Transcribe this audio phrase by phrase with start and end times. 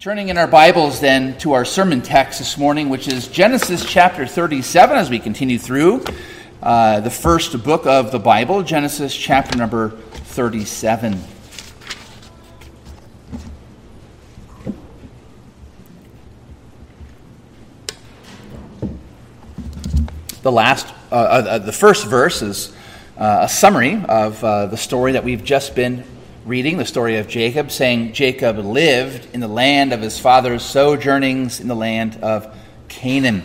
[0.00, 4.28] Turning in our Bibles then to our sermon text this morning, which is Genesis chapter
[4.28, 6.04] 37, as we continue through
[6.62, 11.20] uh, the first book of the Bible, Genesis chapter number 37.
[20.42, 22.72] The last, uh, uh, the first verse is
[23.16, 26.04] uh, a summary of uh, the story that we've just been
[26.48, 31.60] reading the story of Jacob, saying Jacob lived in the land of his father's sojournings
[31.60, 32.56] in the land of
[32.88, 33.42] Canaan.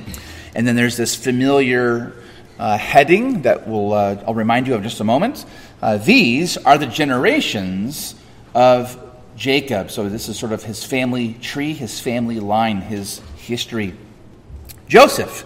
[0.55, 2.13] And then there's this familiar
[2.57, 5.45] uh, heading that will, uh, I'll remind you of just a moment.
[5.81, 8.15] Uh, these are the generations
[8.55, 8.97] of
[9.35, 9.91] Jacob.
[9.91, 13.95] So this is sort of his family tree, his family line, his history.
[14.87, 15.43] Joseph,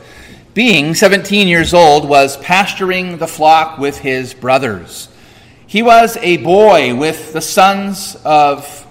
[0.53, 5.09] being 17 years old, was pasturing the flock with his brothers.
[5.69, 8.87] He was a boy with the sons of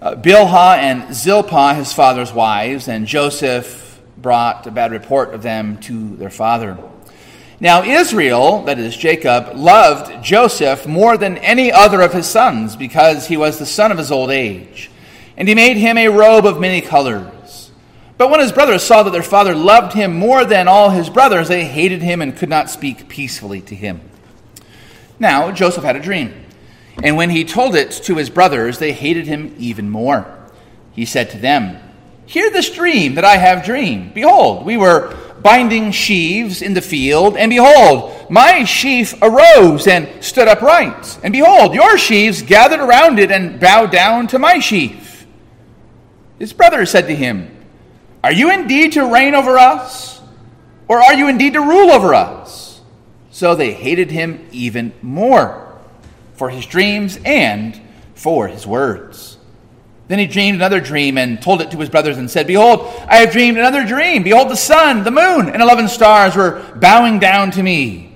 [0.00, 5.76] uh, Bilhah and Zilpah, his father's wives, and Joseph brought a bad report of them
[5.78, 6.78] to their father.
[7.58, 13.26] Now, Israel, that is Jacob, loved Joseph more than any other of his sons because
[13.26, 14.92] he was the son of his old age.
[15.36, 17.72] And he made him a robe of many colors.
[18.18, 21.48] But when his brothers saw that their father loved him more than all his brothers,
[21.48, 24.00] they hated him and could not speak peacefully to him.
[25.18, 26.34] Now, Joseph had a dream,
[27.02, 30.26] and when he told it to his brothers, they hated him even more.
[30.92, 31.80] He said to them,
[32.26, 34.14] Hear this dream that I have dreamed.
[34.14, 40.48] Behold, we were binding sheaves in the field, and behold, my sheaf arose and stood
[40.48, 41.18] upright.
[41.22, 45.26] And behold, your sheaves gathered around it and bowed down to my sheaf.
[46.38, 47.50] His brothers said to him,
[48.22, 50.20] Are you indeed to reign over us?
[50.88, 52.63] Or are you indeed to rule over us?
[53.34, 55.76] So they hated him even more
[56.34, 57.80] for his dreams and
[58.14, 59.38] for his words.
[60.06, 63.16] Then he dreamed another dream and told it to his brothers and said, Behold, I
[63.16, 64.22] have dreamed another dream.
[64.22, 68.14] Behold, the sun, the moon, and eleven stars were bowing down to me.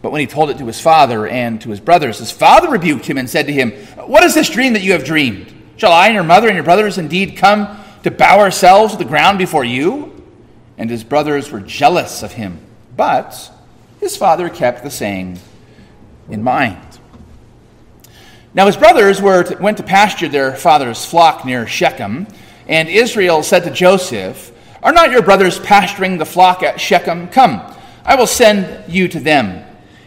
[0.00, 3.06] But when he told it to his father and to his brothers, his father rebuked
[3.06, 3.72] him and said to him,
[4.06, 5.52] What is this dream that you have dreamed?
[5.76, 9.04] Shall I and your mother and your brothers indeed come to bow ourselves to the
[9.04, 10.24] ground before you?
[10.78, 12.60] And his brothers were jealous of him.
[12.96, 13.56] But
[14.00, 15.38] his father kept the saying
[16.28, 16.98] in mind.
[18.52, 22.26] Now his brothers were to, went to pasture their father's flock near Shechem,
[22.66, 24.52] and Israel said to Joseph,
[24.82, 27.28] Are not your brothers pasturing the flock at Shechem?
[27.28, 27.62] Come,
[28.04, 29.64] I will send you to them.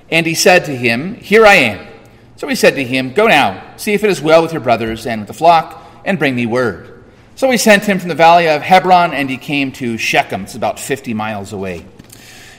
[0.10, 1.88] And he said to him, Here I am.
[2.36, 5.08] So he said to him, Go now, see if it is well with your brothers
[5.08, 7.04] and with the flock, and bring me word.
[7.36, 10.44] So he sent him from the valley of Hebron, and he came to Shechem.
[10.44, 11.86] It's about 50 miles away.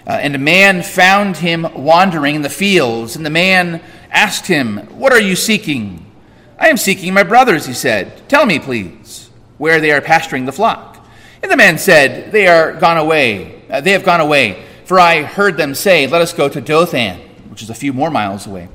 [0.06, 4.78] Uh, and a man found him wandering in the fields, and the man asked him,
[4.98, 6.04] What are you seeking?
[6.58, 8.28] I am seeking my brothers, he said.
[8.28, 11.06] Tell me, please, where they are pasturing the flock.
[11.42, 13.62] And the man said, They are gone away.
[13.70, 14.64] Uh, they have gone away.
[14.84, 18.10] For I heard them say, Let us go to Dothan, which is a few more
[18.10, 18.68] miles away.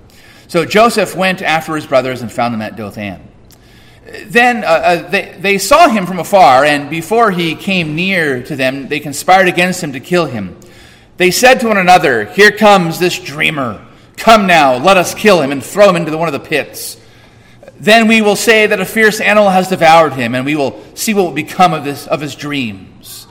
[0.48, 3.22] So Joseph went after his brothers and found them at Dothan.
[4.26, 8.56] Then uh, uh, they, they saw him from afar, and before he came near to
[8.56, 10.60] them, they conspired against him to kill him.
[11.20, 13.86] They said to one another, Here comes this dreamer.
[14.16, 16.96] Come now, let us kill him and throw him into one of the pits.
[17.78, 21.14] Then we will say that a fierce animal has devoured him, and we will see
[21.14, 23.28] what will become of, this, of his dreams.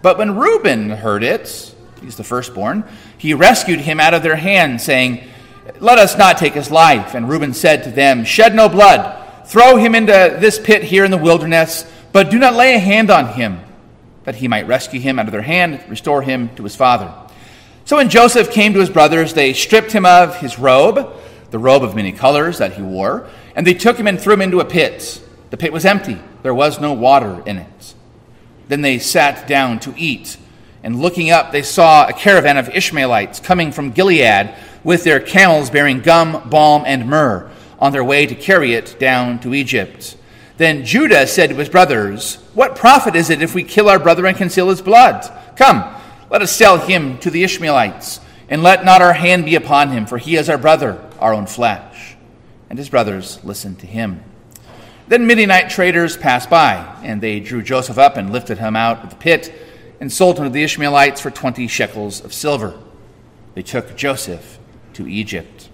[0.00, 2.84] But when Reuben heard it, he's the firstborn,
[3.18, 5.24] he rescued him out of their hand, saying,
[5.80, 7.14] Let us not take his life.
[7.14, 9.48] And Reuben said to them, Shed no blood.
[9.48, 13.10] Throw him into this pit here in the wilderness, but do not lay a hand
[13.10, 13.58] on him,
[14.22, 17.12] that he might rescue him out of their hand, restore him to his father.
[17.86, 21.06] So when Joseph came to his brothers, they stripped him of his robe,
[21.50, 24.40] the robe of many colors that he wore, and they took him and threw him
[24.40, 25.22] into a pit.
[25.50, 27.94] The pit was empty, there was no water in it.
[28.68, 30.38] Then they sat down to eat,
[30.82, 35.68] and looking up, they saw a caravan of Ishmaelites coming from Gilead with their camels
[35.68, 40.16] bearing gum, balm, and myrrh on their way to carry it down to Egypt.
[40.56, 44.26] Then Judah said to his brothers, What profit is it if we kill our brother
[44.26, 45.30] and conceal his blood?
[45.56, 45.94] Come,
[46.34, 50.04] let us sell him to the Ishmaelites, and let not our hand be upon him,
[50.04, 52.16] for he is our brother, our own flesh.
[52.68, 54.20] And his brothers listened to him.
[55.06, 59.10] Then Midianite traders passed by, and they drew Joseph up and lifted him out of
[59.10, 59.54] the pit,
[60.00, 62.76] and sold him to the Ishmaelites for twenty shekels of silver.
[63.54, 64.58] They took Joseph
[64.94, 65.68] to Egypt.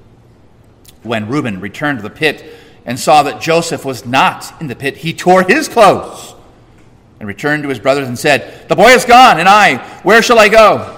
[1.02, 2.44] When Reuben returned to the pit
[2.84, 6.34] and saw that Joseph was not in the pit, he tore his clothes
[7.20, 10.38] and returned to his brothers and said, The boy is gone, and I, where shall
[10.38, 10.96] I go?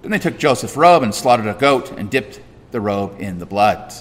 [0.00, 2.40] Then they took Joseph's robe and slaughtered a goat and dipped
[2.70, 3.92] the robe in the blood.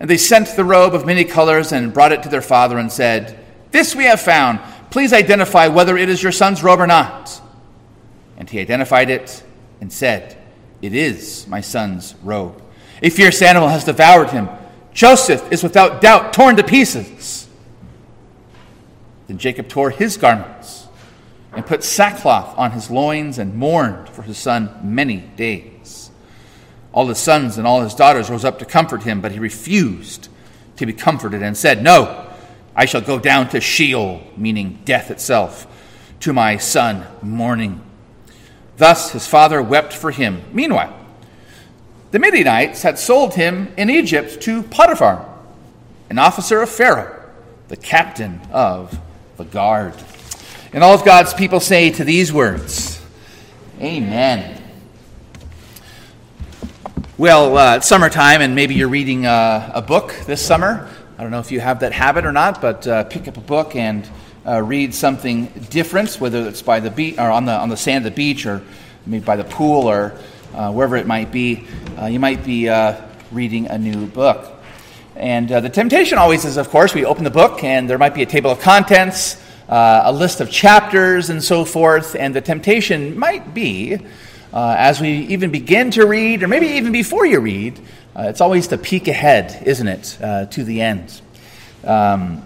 [0.00, 2.90] And they sent the robe of many colors and brought it to their father and
[2.90, 3.38] said,
[3.72, 4.60] This we have found.
[4.90, 7.40] Please identify whether it is your son's robe or not.
[8.36, 9.42] And he identified it
[9.80, 10.36] and said,
[10.80, 12.62] It is my son's robe.
[13.02, 14.48] A fierce animal has devoured him.
[14.92, 17.41] Joseph is without doubt torn to pieces.
[19.26, 20.88] Then Jacob tore his garments
[21.52, 26.10] and put sackcloth on his loins and mourned for his son many days.
[26.92, 30.28] All his sons and all his daughters rose up to comfort him, but he refused
[30.76, 32.28] to be comforted and said, No,
[32.74, 35.66] I shall go down to Sheol, meaning death itself,
[36.20, 37.82] to my son mourning.
[38.76, 40.42] Thus his father wept for him.
[40.52, 40.98] Meanwhile,
[42.10, 45.26] the Midianites had sold him in Egypt to Potiphar,
[46.10, 47.30] an officer of Pharaoh,
[47.68, 48.98] the captain of
[49.42, 49.94] the guard.
[50.72, 53.02] And all of God's people say to these words,
[53.80, 54.62] Amen.
[57.18, 60.88] Well, uh, it's summertime, and maybe you're reading uh, a book this summer.
[61.18, 63.40] I don't know if you have that habit or not, but uh, pick up a
[63.40, 64.08] book and
[64.46, 68.06] uh, read something different, whether it's by the beach or on the on the sand
[68.06, 68.62] of the beach, or
[69.06, 70.16] maybe by the pool, or
[70.54, 71.66] uh, wherever it might be.
[71.98, 72.68] Uh, you might be
[73.32, 74.61] reading a new book.
[75.22, 78.22] And the temptation always is, of course, we open the book and there might be
[78.22, 82.16] a table of contents, a list of chapters, and so forth.
[82.16, 84.00] And the temptation might be
[84.52, 87.78] uh, as we even begin to read, or maybe even before you read,
[88.14, 91.22] uh, it's always to peek ahead, isn't it, uh, to the end.
[91.84, 92.42] Um,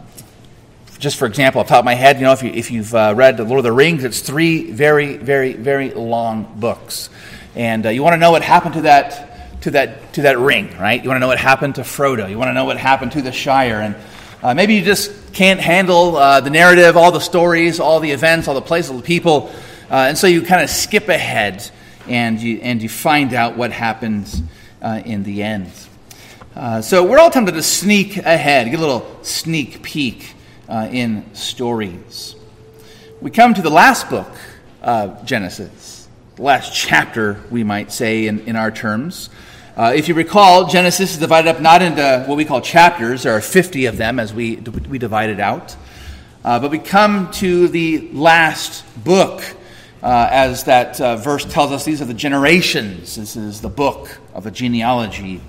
[0.98, 3.12] just for example, off top of my head, you know, if, you, if you've uh,
[3.16, 7.10] read The Lord of the Rings, it's three very, very, very long books.
[7.56, 9.25] And uh, you want to know what happened to that,
[9.66, 11.02] to, that, to that ring, right?
[11.02, 12.28] You want to know what happened to Frodo.
[12.28, 13.80] You want to know what happened to the Shire.
[13.80, 13.96] And
[14.42, 18.54] uh, maybe you just can't handle the narrative, all the stories, all the events, all
[18.54, 19.52] the places, all the people.
[19.90, 21.70] and so you kind of skip ahead
[22.08, 24.42] and you, and you find out what happens
[24.82, 25.70] uh, in the end.
[26.54, 30.34] Uh, so we're all tempted to sneak ahead, get a little sneak peek
[30.68, 32.36] uh, in stories.
[33.20, 34.30] We come to the last book
[34.82, 39.30] of Genesis, the last chapter, we might say, in, in our terms.
[39.76, 43.36] Uh, if you recall, Genesis is divided up not into what we call chapters, there
[43.36, 45.76] are 50 of them as we, we divide it out.
[46.42, 49.44] Uh, but we come to the last book
[50.02, 53.16] uh, as that uh, verse tells us, these are the generations.
[53.16, 55.42] This is the book of the genealogy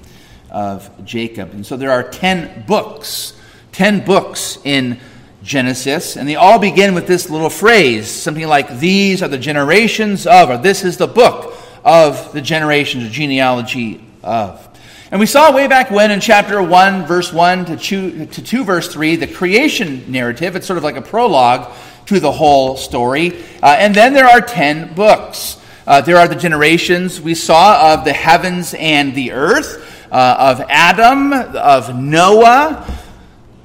[0.51, 1.51] of Jacob.
[1.51, 3.31] And so there are 10 books,
[3.71, 4.99] 10 books in
[5.41, 10.27] Genesis, and they all begin with this little phrase, something like, These are the generations
[10.27, 11.53] of, or this is the book
[11.85, 14.67] of the generations, the genealogy of.
[15.09, 18.63] And we saw way back when in chapter 1, verse 1 to 2, to 2
[18.65, 20.55] verse 3, the creation narrative.
[20.55, 21.73] It's sort of like a prologue
[22.07, 23.41] to the whole story.
[23.63, 25.61] Uh, and then there are 10 books.
[25.85, 30.61] Uh, there are the generations we saw of the heavens and the earth, uh, of
[30.67, 32.85] Adam, of Noah,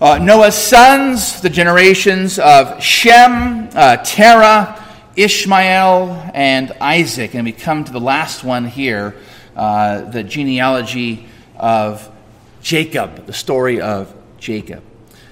[0.01, 4.79] uh, Noah's sons, the generations of Shem, uh, Terah,
[5.17, 7.35] Ishmael, and Isaac.
[7.35, 9.17] And we come to the last one here,
[9.57, 11.27] uh, the genealogy
[11.57, 12.09] of
[12.63, 14.83] Jacob, the story of Jacob.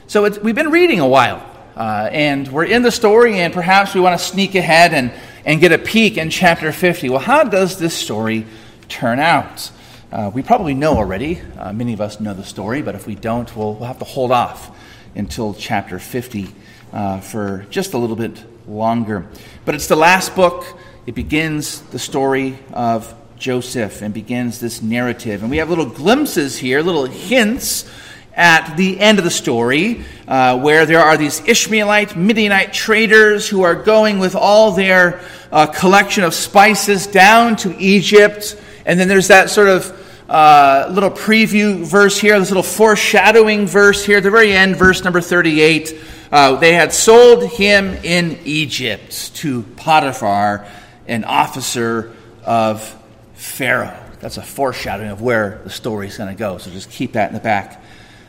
[0.06, 1.46] So we've been reading a while.
[1.76, 5.12] Uh, and we're in the story, and perhaps we want to sneak ahead and,
[5.46, 7.08] and get a peek in chapter 50.
[7.08, 8.44] Well, how does this story
[8.88, 9.70] turn out?
[10.12, 11.40] Uh, we probably know already.
[11.58, 14.05] Uh, many of us know the story, but if we don't, we'll, we'll have to
[14.05, 14.76] hold off
[15.14, 16.49] until chapter 50
[16.93, 19.26] uh, for just a little bit longer.
[19.64, 20.66] But it's the last book.
[21.06, 25.40] It begins the story of Joseph and begins this narrative.
[25.40, 27.90] And we have little glimpses here, little hints
[28.35, 33.62] at the end of the story, uh, where there are these Ishmaelite, Midianite traders who
[33.62, 35.20] are going with all their
[35.50, 38.61] uh, collection of spices down to Egypt.
[38.85, 39.97] And then there's that sort of
[40.28, 45.02] uh, little preview verse here, this little foreshadowing verse here at the very end, verse
[45.02, 45.99] number 38.
[46.30, 50.66] Uh, they had sold him in Egypt to Potiphar,
[51.09, 53.00] an officer of
[53.40, 53.97] Pharaoh.
[54.20, 56.59] That's a foreshadowing of where the story is going to go.
[56.59, 57.82] So just keep that in the back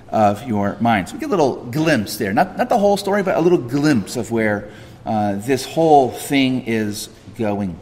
[0.08, 1.10] of your mind.
[1.10, 3.58] So We get a little glimpse there, not, not the whole story, but a little
[3.58, 4.70] glimpse of where
[5.06, 7.78] uh, this whole thing is going.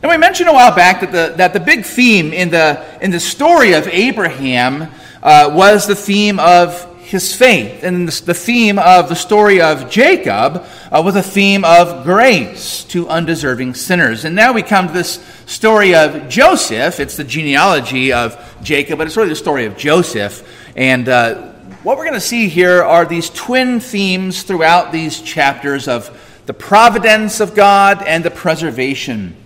[0.00, 3.10] Now, we mentioned a while back that the, that the big theme in the, in
[3.10, 4.82] the story of Abraham
[5.20, 7.82] uh, was the theme of his faith.
[7.82, 12.84] And the, the theme of the story of Jacob uh, was a theme of grace
[12.84, 14.24] to undeserving sinners.
[14.24, 16.98] And now we come to this story of Joseph.
[16.98, 20.46] It's the genealogy of Jacob, but it's really the story of Joseph.
[20.76, 25.86] And uh, what we're going to see here are these twin themes throughout these chapters
[25.86, 26.10] of
[26.46, 29.36] the providence of God and the preservation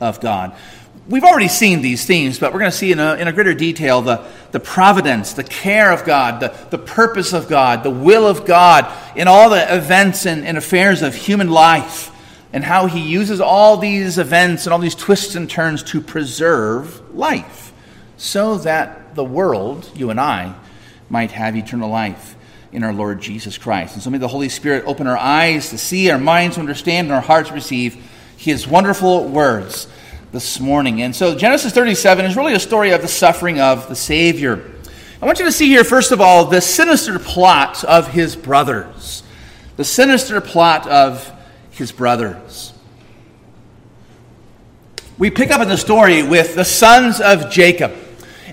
[0.00, 0.56] of God.
[1.08, 3.54] We've already seen these themes, but we're going to see in a, in a greater
[3.54, 8.26] detail the, the providence, the care of God, the, the purpose of God, the will
[8.26, 12.10] of God in all the events and, and affairs of human life,
[12.52, 17.14] and how He uses all these events and all these twists and turns to preserve
[17.14, 17.72] life
[18.16, 20.54] so that the world, you and I,
[21.08, 22.36] might have eternal life
[22.70, 23.94] in our Lord Jesus Christ.
[23.94, 27.06] And so may the Holy Spirit open our eyes to see, our minds to understand,
[27.06, 28.02] and our hearts to receive
[28.36, 29.88] His wonderful words
[30.32, 31.02] this morning.
[31.02, 34.72] And so Genesis 37 is really a story of the suffering of the Savior.
[35.20, 39.22] I want you to see here, first of all, the sinister plot of his brothers.
[39.76, 41.30] The sinister plot of
[41.70, 42.72] his brothers.
[45.18, 47.92] We pick up in the story with the sons of Jacob.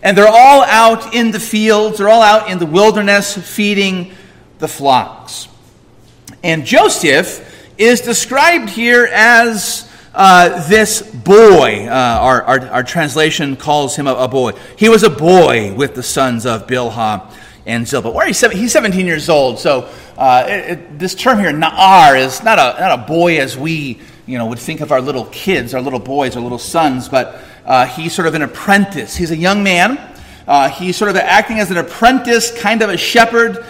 [0.03, 4.11] And they're all out in the fields, they're all out in the wilderness feeding
[4.59, 5.47] the flocks.
[6.43, 13.95] And Joseph is described here as uh, this boy, uh, our, our, our, translation calls
[13.95, 14.53] him a, a, boy.
[14.75, 17.31] He was a boy with the sons of Bilhah
[17.67, 18.25] and Zilpah.
[18.25, 19.87] He's, he's 17 years old, so
[20.17, 23.99] uh, it, it, this term here, Na'ar, is not a, not a boy as we
[24.25, 27.39] you know, would think of our little kids, our little boys, our little sons, but
[27.65, 29.15] uh, he's sort of an apprentice.
[29.15, 29.99] He's a young man.
[30.47, 33.63] Uh, he's sort of acting as an apprentice, kind of a shepherd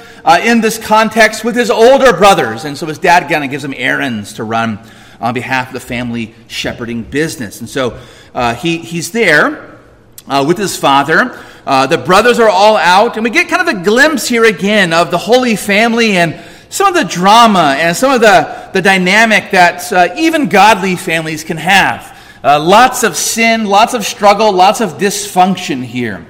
[0.43, 2.63] in this context with his older brothers.
[2.63, 4.79] And so his dad kind of gives him errands to run
[5.19, 7.59] on behalf of the family shepherding business.
[7.59, 7.99] And so
[8.33, 9.79] uh, he, he's there
[10.27, 11.38] uh, with his father.
[11.65, 14.93] Uh, the brothers are all out, and we get kind of a glimpse here again
[14.93, 19.51] of the Holy Family and some of the drama and some of the, the dynamic
[19.51, 22.17] that uh, even godly families can have.
[22.43, 26.25] Uh, lots of sin, lots of struggle, lots of dysfunction here.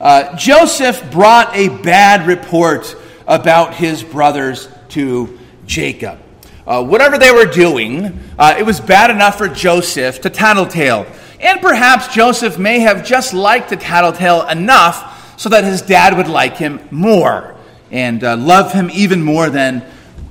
[0.00, 2.94] Uh, Joseph brought a bad report
[3.26, 6.18] about his brothers to Jacob.
[6.66, 11.06] Uh, whatever they were doing, uh, it was bad enough for Joseph to tattletale.
[11.38, 16.26] And perhaps Joseph may have just liked to tattletale enough so that his dad would
[16.26, 17.54] like him more
[17.92, 19.84] and uh, love him even more than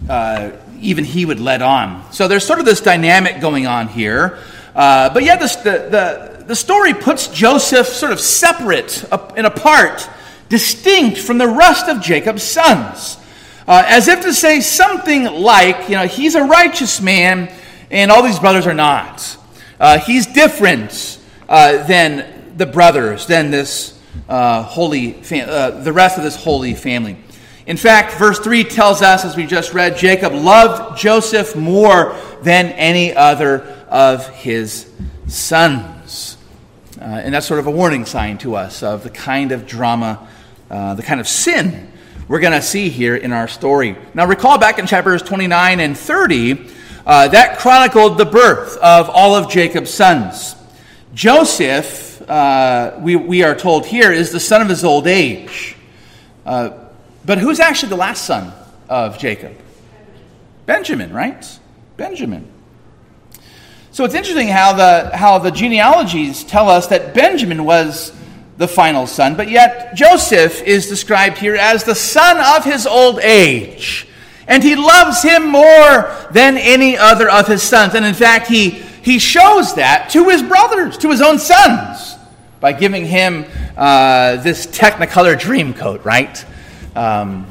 [0.10, 0.52] uh,
[0.82, 2.12] even he would let on.
[2.12, 4.40] So there's sort of this dynamic going on here.
[4.76, 9.06] Uh, but yet, the, the, the story puts Joseph sort of separate
[9.38, 10.10] and apart,
[10.50, 13.18] distinct from the rest of Jacob's sons
[13.68, 17.52] uh, as if to say something like, you know, he's a righteous man
[17.90, 19.38] and all these brothers are not.
[19.80, 21.20] Uh, he's different
[21.50, 26.74] uh, than the brothers, than this uh, holy, fam- uh, the rest of this holy
[26.74, 27.18] family.
[27.66, 32.68] In fact, verse 3 tells us, as we just read, Jacob loved Joseph more than
[32.68, 34.92] any other of his
[35.28, 36.38] sons.
[37.00, 40.28] Uh, and that's sort of a warning sign to us of the kind of drama,
[40.70, 41.92] the kind of sin
[42.28, 43.96] we're going to see here in our story.
[44.14, 46.70] Now, recall back in chapters 29 and 30,
[47.06, 50.56] uh, that chronicled the birth of all of Jacob's sons.
[51.14, 55.76] Joseph, uh, we, we are told here, is the son of his old age.
[56.46, 56.72] Uh,
[57.26, 58.52] but who's actually the last son
[58.90, 59.56] of Jacob?
[60.66, 61.60] Benjamin, right?
[61.96, 62.52] Benjamin.
[63.92, 68.12] So it's interesting how the, how the genealogies tell us that Benjamin was
[68.58, 73.20] the final son, but yet Joseph is described here as the son of his old
[73.20, 74.08] age.
[74.48, 77.96] And he loves him more than any other of his sons.
[77.96, 82.16] And in fact, he, he shows that to his brothers, to his own sons,
[82.60, 83.46] by giving him
[83.76, 86.46] uh, this Technicolor dream coat, right?
[86.96, 87.48] Um,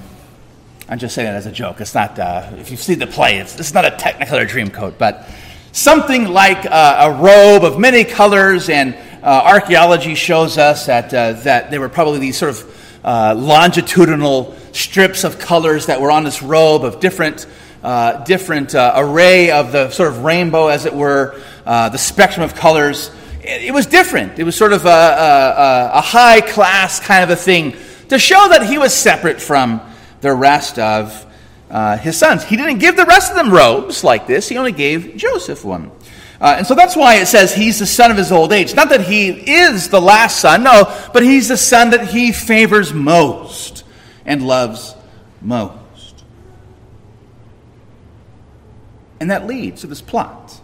[0.89, 1.81] I'm just saying that as a joke.
[1.81, 4.97] It's not, uh, if you see the play, it's, it's not a Technicolor dream coat,
[4.99, 5.29] but
[5.73, 8.97] something like uh, a robe of many colors and
[9.27, 15.25] archaeology shows us that, uh, that there were probably these sort of uh, longitudinal strips
[15.25, 17.47] of colors that were on this robe of different,
[17.83, 22.45] uh, different uh, array of the sort of rainbow, as it were, uh, the spectrum
[22.45, 23.11] of colors.
[23.43, 24.39] It, was different.
[24.39, 27.75] It was sort of a, a, a high class kind of a thing
[28.11, 29.81] to show that he was separate from
[30.21, 31.27] the rest of
[32.01, 32.45] his sons.
[32.45, 35.91] He didn't give the rest of them robes like this, he only gave Joseph one.
[36.45, 38.75] Uh, and so that's why it says he's the son of his old age.
[38.75, 42.93] Not that he is the last son, no, but he's the son that he favors
[42.93, 43.83] most
[44.27, 44.95] and loves
[45.41, 45.79] most.
[49.21, 50.61] And that leads to this plot.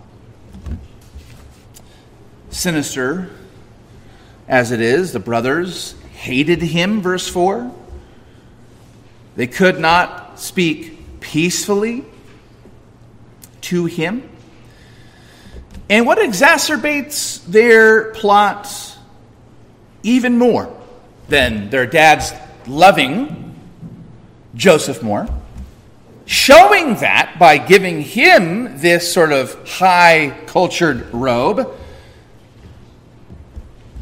[2.51, 3.31] Sinister
[4.49, 7.75] as it is, the brothers hated him, verse 4.
[9.35, 12.05] They could not speak peacefully
[13.63, 14.29] to him.
[15.91, 18.97] And what exacerbates their plot
[20.05, 20.73] even more
[21.29, 22.33] than their dad's
[22.69, 23.61] loving
[24.55, 25.27] Joseph more,
[26.27, 31.69] showing that by giving him this sort of high cultured robe,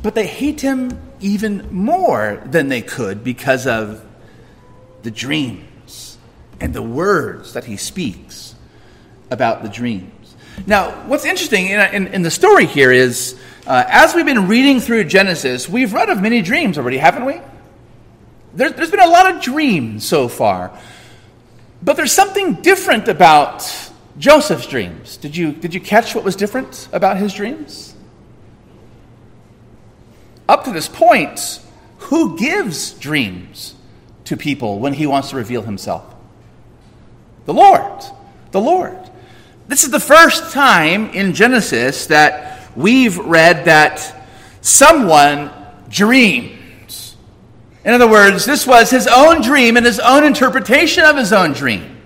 [0.02, 4.04] but they hate him even more than they could because of
[5.04, 6.18] the dreams
[6.60, 8.54] and the words that he speaks
[9.30, 10.17] about the dreams.
[10.66, 14.80] Now, what's interesting in, in, in the story here is uh, as we've been reading
[14.80, 17.40] through Genesis, we've read of many dreams already, haven't we?
[18.54, 20.72] There, there's been a lot of dreams so far.
[21.82, 23.70] But there's something different about
[24.18, 25.16] Joseph's dreams.
[25.16, 27.94] Did you, did you catch what was different about his dreams?
[30.48, 31.60] Up to this point,
[31.98, 33.74] who gives dreams
[34.24, 36.14] to people when he wants to reveal himself?
[37.44, 38.02] The Lord.
[38.50, 39.07] The Lord.
[39.68, 44.24] This is the first time in Genesis that we've read that
[44.62, 45.50] someone
[45.90, 47.16] dreams.
[47.84, 51.52] In other words, this was his own dream and his own interpretation of his own
[51.52, 51.98] dream.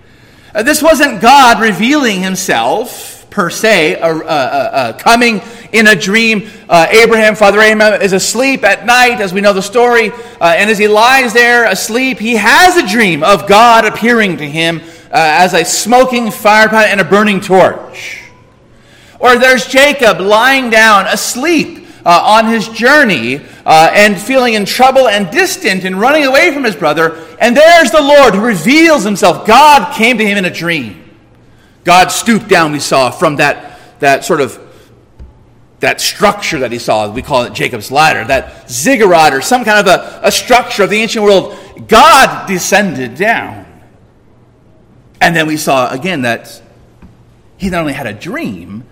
[0.53, 5.41] Uh, this wasn't God revealing himself per se, uh, uh, coming
[5.71, 6.51] in a dream.
[6.69, 10.11] Uh, Abraham, Father Abraham, is asleep at night, as we know the story.
[10.11, 14.51] Uh, and as he lies there asleep, he has a dream of God appearing to
[14.51, 14.81] him
[15.19, 18.23] as a smoking fire pot and a burning torch.
[19.21, 25.09] Or there's Jacob lying down asleep uh, on his journey uh, and feeling in trouble
[25.09, 27.25] and distant and running away from his brother.
[27.41, 29.47] And there's the Lord who reveals himself.
[29.47, 30.99] God came to him in a dream.
[31.85, 34.59] God stooped down, we saw, from that, that sort of
[35.81, 37.11] that structure that he saw.
[37.13, 40.91] We call it Jacob's ladder, that ziggurat or some kind of a, a structure of
[40.91, 41.59] the ancient world.
[41.89, 43.67] God descended down.
[45.23, 46.61] And then we saw again that
[47.57, 48.83] he not only had a dream,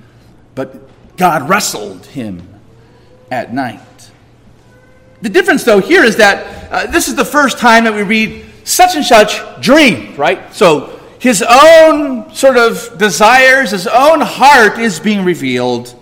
[0.55, 2.49] but God wrestled him
[3.33, 3.81] at night.
[5.23, 8.45] The difference, though, here is that uh, this is the first time that we read
[8.63, 10.55] such and such dream, right?
[10.55, 15.93] So his own sort of desires, his own heart is being revealed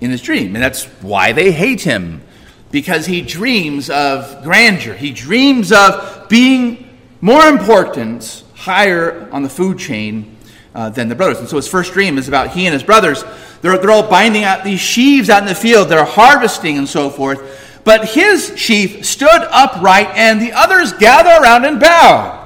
[0.00, 0.54] in his dream.
[0.54, 2.22] And that's why they hate him,
[2.70, 4.94] because he dreams of grandeur.
[4.94, 6.88] He dreams of being
[7.20, 10.36] more important, higher on the food chain
[10.72, 11.40] uh, than the brothers.
[11.40, 13.24] And so his first dream is about he and his brothers.
[13.60, 17.10] They're, they're all binding out these sheaves out in the field, they're harvesting and so
[17.10, 17.80] forth.
[17.84, 22.38] But his sheaf stood upright, and the others gather around and bow.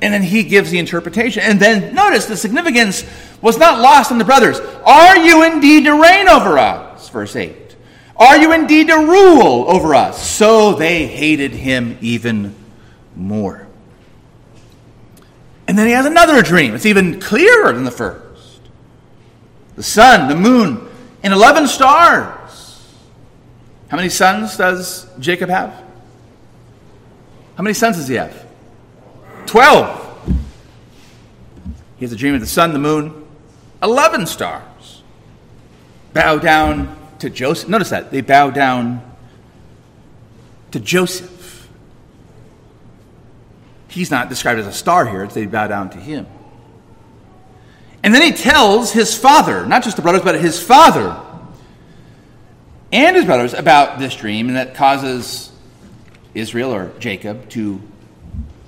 [0.00, 1.42] And then he gives the interpretation.
[1.42, 3.04] And then notice the significance
[3.42, 4.58] was not lost on the brothers.
[4.86, 7.10] Are you indeed to reign over us?
[7.10, 7.76] Verse 8.
[8.16, 10.26] Are you indeed to rule over us?
[10.26, 12.54] So they hated him even
[13.16, 13.66] more.
[15.68, 16.74] And then he has another dream.
[16.74, 18.60] It's even clearer than the first.
[19.76, 20.88] The sun, the moon,
[21.22, 22.88] and 11 stars.
[23.88, 25.70] How many sons does Jacob have?
[27.56, 28.46] How many sons does he have?
[29.46, 30.00] 12.
[31.96, 33.26] He has a dream of the sun, the moon,
[33.82, 35.02] 11 stars.
[36.12, 37.68] Bow down to Joseph.
[37.68, 38.10] Notice that.
[38.10, 39.02] They bow down
[40.70, 41.39] to Joseph.
[43.90, 46.26] He's not described as a star here, they bow down to him.
[48.02, 51.20] And then he tells his father, not just the brothers, but his father
[52.92, 55.52] and his brothers about this dream, and that causes
[56.34, 57.80] Israel or Jacob to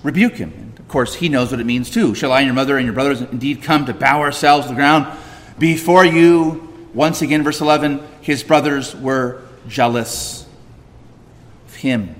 [0.02, 0.52] rebuke him.
[0.56, 2.14] And of course, he knows what it means too.
[2.14, 4.76] Shall I and your mother and your brothers indeed come to bow ourselves to the
[4.76, 5.16] ground
[5.58, 6.68] before you?
[6.92, 10.46] Once again, verse 11, his brothers were jealous
[11.66, 12.14] of him.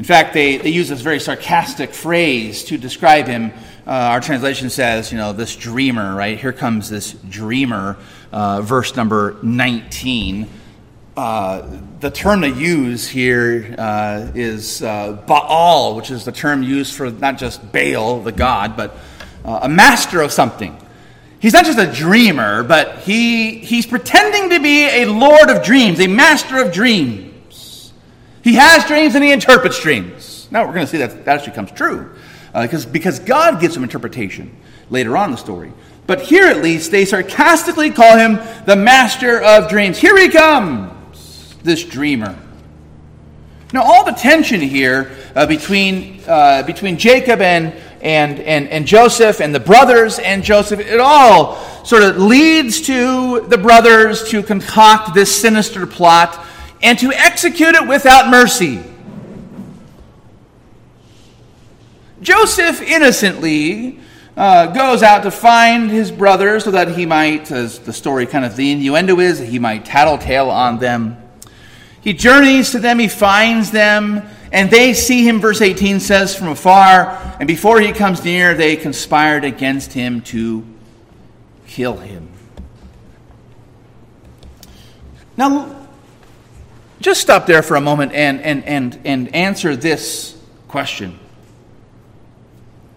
[0.00, 3.52] In fact, they, they use this very sarcastic phrase to describe him.
[3.86, 6.40] Uh, our translation says, you know, this dreamer, right?
[6.40, 7.98] Here comes this dreamer,
[8.32, 10.48] uh, verse number 19.
[11.18, 16.94] Uh, the term they use here uh, is uh, Baal, which is the term used
[16.94, 18.96] for not just Baal, the god, but
[19.44, 20.74] uh, a master of something.
[21.40, 26.00] He's not just a dreamer, but he, he's pretending to be a lord of dreams,
[26.00, 27.29] a master of dreams.
[28.50, 30.48] He has dreams and he interprets dreams.
[30.50, 32.12] Now we're going to see that that actually comes true
[32.52, 34.56] uh, because, because God gives him interpretation
[34.90, 35.72] later on in the story.
[36.08, 39.98] But here at least, they sarcastically call him the master of dreams.
[39.98, 42.36] Here he comes, this dreamer.
[43.72, 49.40] Now, all the tension here uh, between, uh, between Jacob and, and, and, and Joseph
[49.40, 55.14] and the brothers and Joseph, it all sort of leads to the brothers to concoct
[55.14, 56.48] this sinister plot
[56.82, 58.82] and to execute it without mercy.
[62.22, 63.98] Joseph innocently
[64.36, 68.44] uh, goes out to find his brothers so that he might, as the story kind
[68.44, 71.16] of the innuendo is, he might tattletale on them.
[72.02, 76.48] He journeys to them, he finds them, and they see him, verse 18 says, from
[76.48, 80.64] afar, and before he comes near, they conspired against him to
[81.66, 82.28] kill him.
[85.36, 85.79] Now,
[87.00, 91.18] just stop there for a moment and, and, and, and answer this question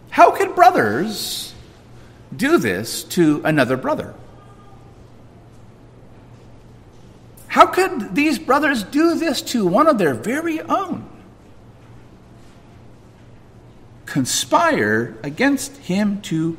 [0.10, 1.54] How could brothers
[2.36, 4.14] do this to another brother?
[7.48, 11.08] How could these brothers do this to one of their very own?
[14.08, 16.58] Conspire against him to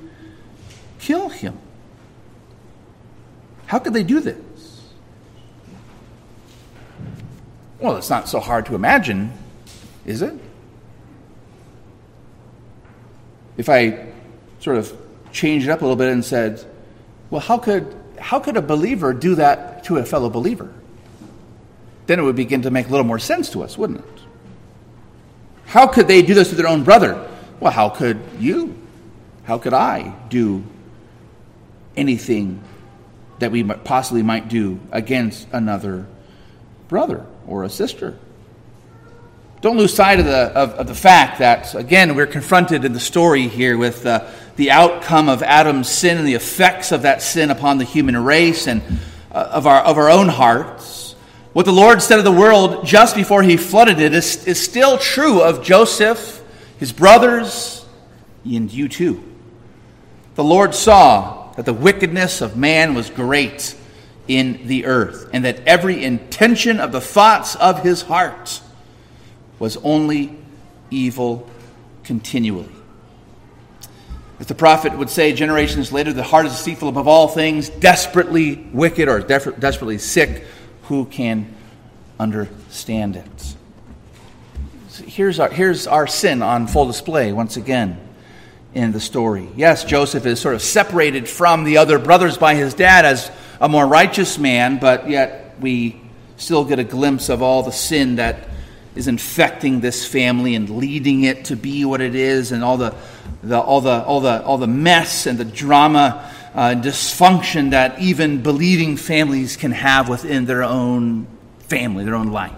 [1.00, 1.58] kill him.
[3.66, 4.43] How could they do this?
[7.78, 9.32] Well, it's not so hard to imagine,
[10.06, 10.34] is it?
[13.56, 14.06] If I
[14.60, 14.96] sort of
[15.32, 16.64] changed it up a little bit and said,
[17.30, 20.72] well, how could, how could a believer do that to a fellow believer?
[22.06, 24.20] Then it would begin to make a little more sense to us, wouldn't it?
[25.66, 27.28] How could they do this to their own brother?
[27.58, 28.76] Well, how could you?
[29.44, 30.64] How could I do
[31.96, 32.62] anything
[33.40, 36.06] that we possibly might do against another
[36.88, 38.16] brother or a sister.
[39.60, 43.00] Don't lose sight of the, of, of the fact that, again, we're confronted in the
[43.00, 47.50] story here with uh, the outcome of Adam's sin and the effects of that sin
[47.50, 48.82] upon the human race and
[49.32, 51.16] uh, of, our, of our own hearts.
[51.54, 54.98] What the Lord said of the world just before he flooded it is, is still
[54.98, 56.42] true of Joseph,
[56.78, 57.86] his brothers,
[58.44, 59.24] and you too.
[60.34, 63.76] The Lord saw that the wickedness of man was great
[64.26, 68.60] in the earth, and that every intention of the thoughts of his heart
[69.58, 70.36] was only
[70.90, 71.48] evil
[72.04, 72.68] continually.
[74.40, 78.56] As the prophet would say generations later, the heart is deceitful above all things, desperately
[78.72, 80.44] wicked or desperately sick.
[80.84, 81.54] Who can
[82.18, 83.54] understand it?
[85.06, 87.98] Here's our, here's our sin on full display once again
[88.74, 89.48] in the story.
[89.56, 93.68] Yes, Joseph is sort of separated from the other brothers by his dad as a
[93.68, 96.00] more righteous man, but yet we
[96.36, 98.48] still get a glimpse of all the sin that
[98.94, 102.94] is infecting this family and leading it to be what it is, and all the,
[103.42, 108.42] the all the all the all the mess and the drama uh, dysfunction that even
[108.42, 111.26] believing families can have within their own
[111.60, 112.52] family, their own life.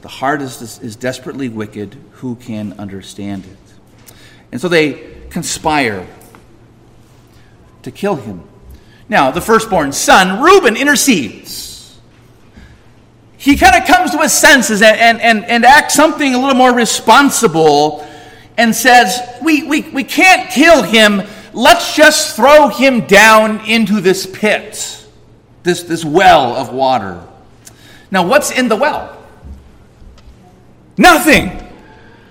[0.00, 1.96] The heart is, is desperately wicked.
[2.12, 4.14] Who can understand it?
[4.50, 6.06] And so they conspire
[7.82, 8.42] to kill him.
[9.12, 12.00] Now, the firstborn son, Reuben, intercedes.
[13.36, 16.54] He kind of comes to his senses and, and, and, and acts something a little
[16.54, 18.08] more responsible
[18.56, 21.20] and says, we, we, we can't kill him.
[21.52, 25.06] Let's just throw him down into this pit,
[25.62, 27.22] this, this well of water.
[28.10, 29.22] Now, what's in the well?
[30.96, 31.50] Nothing.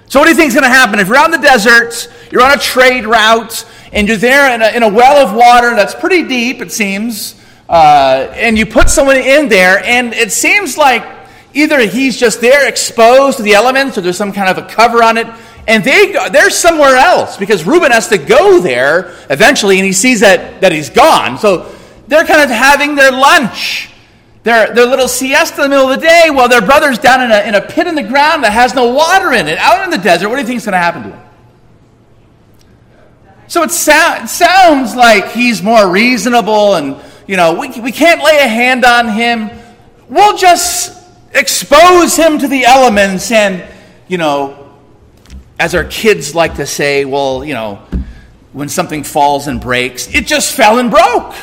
[0.08, 0.98] So, what do you think is going to happen?
[0.98, 4.62] If you're out in the desert, you're on a trade route, and you're there in
[4.62, 7.39] a, in a well of water that's pretty deep, it seems,
[7.70, 11.04] uh, and you put someone in there, and it seems like
[11.54, 15.04] either he's just there exposed to the elements, or there's some kind of a cover
[15.04, 15.28] on it,
[15.67, 19.94] and they go, they're somewhere else because Reuben has to go there eventually, and he
[19.94, 21.38] sees that, that he's gone.
[21.38, 21.74] So,
[22.08, 23.91] they're kind of having their lunch
[24.44, 27.32] their, their little siesta in the middle of the day while their brother's down in
[27.32, 29.91] a, in a pit in the ground that has no water in it, out in
[29.91, 30.30] the desert.
[30.30, 31.20] What do you think is going to happen to him?
[33.52, 36.96] So it, so, it sounds like he's more reasonable and,
[37.28, 39.50] you know, we, we can't lay a hand on him.
[40.08, 40.98] We'll just
[41.34, 43.62] expose him to the elements and,
[44.08, 44.72] you know,
[45.60, 47.86] as our kids like to say, well, you know,
[48.54, 51.36] when something falls and breaks, it just fell and broke.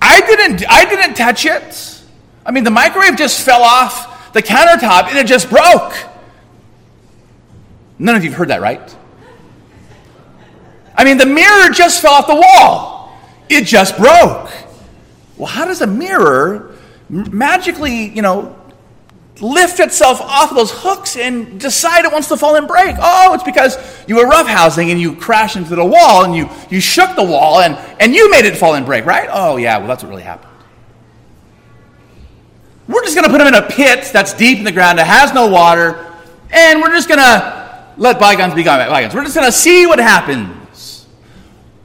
[0.00, 2.02] I didn't, I didn't touch it.
[2.46, 5.92] I mean, the microwave just fell off the countertop and it just broke.
[7.98, 8.96] None of you have heard that, right?
[11.02, 13.12] I mean, the mirror just fell off the wall.
[13.48, 14.52] It just broke.
[15.36, 16.76] Well, how does a mirror
[17.08, 18.56] magically, you know,
[19.40, 22.94] lift itself off of those hooks and decide it wants to fall and break.
[23.00, 26.80] Oh, it's because you were roughhousing and you crashed into the wall and you, you
[26.80, 29.28] shook the wall and, and you made it fall and break, right?
[29.32, 30.52] Oh, yeah, well, that's what really happened.
[32.86, 35.08] We're just going to put them in a pit that's deep in the ground that
[35.08, 36.14] has no water,
[36.52, 39.12] and we're just going to let bygones be bygones.
[39.12, 40.61] We're just going to see what happens.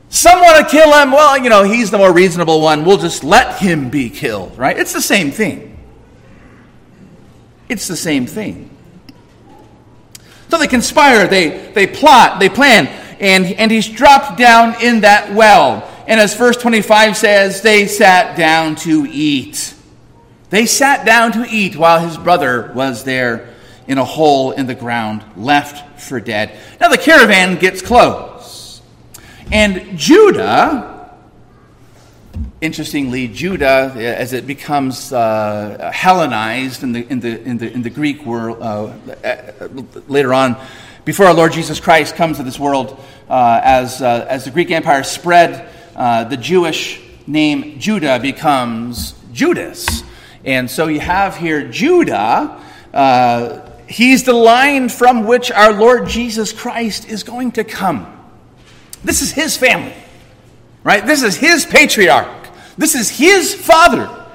[0.09, 1.11] Some want to kill him.
[1.11, 2.85] Well, you know, he's the more reasonable one.
[2.85, 4.77] We'll just let him be killed, right?
[4.77, 5.77] It's the same thing.
[7.69, 8.69] It's the same thing.
[10.49, 12.87] So they conspire, they, they plot, they plan,
[13.19, 15.87] and, and he's dropped down in that well.
[16.07, 19.73] And as verse 25 says, they sat down to eat.
[20.49, 23.53] They sat down to eat while his brother was there
[23.87, 26.57] in a hole in the ground, left for dead.
[26.79, 28.36] Now the caravan gets close.
[29.51, 30.97] And Judah
[32.59, 37.89] Interestingly, Judah, as it becomes uh, Hellenized in the, in, the, in, the, in the
[37.91, 38.91] Greek world uh,
[39.23, 39.69] uh,
[40.07, 40.57] later on,
[41.05, 44.71] before our Lord Jesus Christ comes to this world, uh, as, uh, as the Greek
[44.71, 50.01] Empire spread, uh, the Jewish name Judah becomes Judas.
[50.43, 52.59] And so you have here Judah.
[53.87, 58.16] he's the line from which our Lord Jesus Christ is going to come.
[59.03, 59.93] This is his family,
[60.83, 61.05] right?
[61.05, 62.47] This is his patriarch.
[62.77, 64.25] This is his father.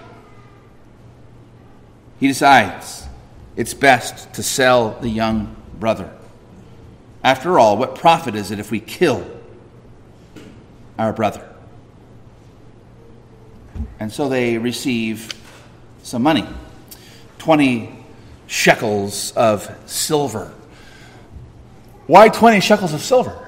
[2.19, 3.07] He decides
[3.57, 6.11] it's best to sell the young brother.
[7.25, 9.25] After all, what profit is it if we kill
[10.99, 11.49] our brother?
[14.01, 15.33] And so they receive
[16.03, 16.47] some money
[17.39, 18.05] 20
[18.47, 20.53] shekels of silver.
[22.07, 23.42] Why 20 shekels of silver?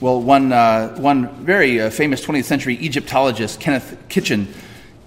[0.00, 4.46] Well, one, uh, one very uh, famous 20th century Egyptologist, Kenneth Kitchen,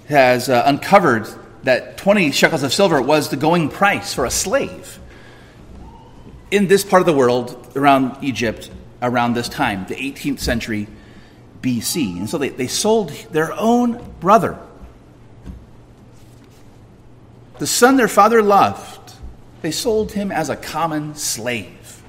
[0.10, 1.30] has uh, uncovered
[1.64, 5.00] that 20 shekels of silver was the going price for a slave
[6.50, 8.70] in this part of the world around Egypt
[9.02, 10.88] around this time, the 18th century
[11.62, 12.18] BC.
[12.18, 14.60] And so they, they sold their own brother,
[17.60, 19.14] the son their father loved,
[19.62, 22.02] they sold him as a common slave,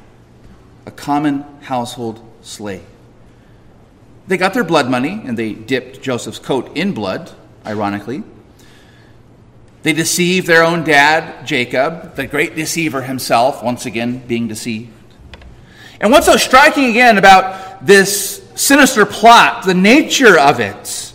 [0.85, 2.85] a common household slave.
[4.26, 7.33] They got their blood money and they dipped Joseph's coat in blood,
[7.66, 8.22] ironically.
[9.83, 14.92] They deceived their own dad, Jacob, the great deceiver himself, once again being deceived.
[16.00, 21.12] And what's so striking again about this sinister plot, the nature of it,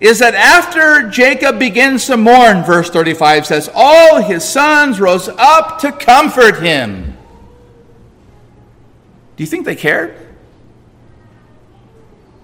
[0.00, 5.80] is that after Jacob begins to mourn, verse 35 says, all his sons rose up
[5.80, 7.16] to comfort him.
[9.36, 10.27] Do you think they cared?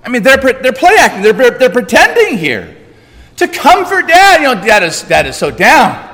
[0.04, 2.76] I mean, they're, they're play acting, they're, they're pretending here
[3.36, 4.42] to comfort dad.
[4.42, 6.10] You know, dad is, dad is so down.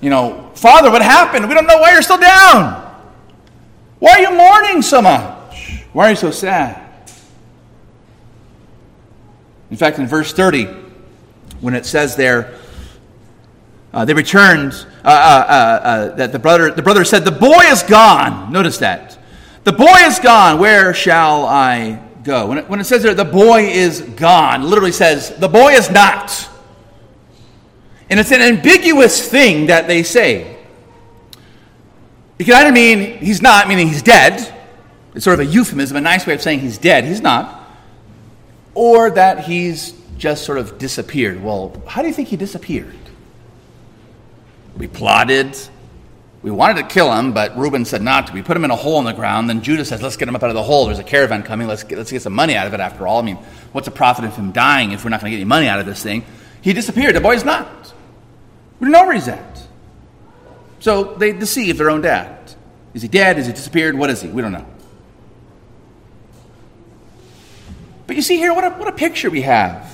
[0.00, 1.48] You know, father, what happened?
[1.48, 2.80] We don't know why you're still down.
[4.00, 5.84] Why are you mourning so much?
[5.92, 6.80] Why are you so sad?
[9.70, 10.64] In fact, in verse 30,
[11.60, 12.58] when it says there,
[13.92, 14.72] uh, they returned,
[15.04, 15.10] uh, uh,
[15.48, 18.52] uh, uh that the brother, the brother said, The boy is gone.
[18.52, 19.18] Notice that.
[19.64, 20.58] The boy is gone.
[20.58, 22.46] Where shall I go.
[22.46, 25.90] When it, when it says there, the boy is gone, literally says, the boy is
[25.90, 26.48] not.
[28.10, 30.58] And it's an ambiguous thing that they say.
[32.38, 34.52] It can either mean he's not, meaning he's dead.
[35.14, 37.60] It's sort of a euphemism, a nice way of saying he's dead, he's not.
[38.74, 41.42] Or that he's just sort of disappeared.
[41.42, 42.94] Well, how do you think he disappeared?
[44.76, 45.58] We plotted,
[46.42, 48.32] we wanted to kill him, but Reuben said not to.
[48.32, 49.48] We put him in a hole in the ground.
[49.48, 50.86] Then Judah says, let's get him up out of the hole.
[50.86, 51.68] There's a caravan coming.
[51.68, 53.20] Let's get, let's get some money out of it after all.
[53.20, 53.36] I mean,
[53.70, 55.78] what's the profit of him dying if we're not going to get any money out
[55.78, 56.24] of this thing?
[56.60, 57.14] He disappeared.
[57.14, 57.94] The boy's not.
[58.80, 59.66] We don't know where he's at.
[60.80, 62.52] So they deceive their own dad.
[62.92, 63.38] Is he dead?
[63.38, 63.96] Is he disappeared?
[63.96, 64.28] What is he?
[64.28, 64.66] We don't know.
[68.08, 69.91] But you see here, what a, what a picture we have